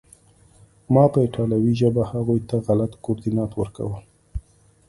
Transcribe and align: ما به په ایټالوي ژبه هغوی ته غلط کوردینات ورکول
ما 0.93 1.03
به 1.07 1.11
په 1.13 1.19
ایټالوي 1.25 1.73
ژبه 1.81 2.03
هغوی 2.13 2.39
ته 2.49 2.55
غلط 2.67 2.91
کوردینات 3.05 3.51
ورکول 3.55 4.03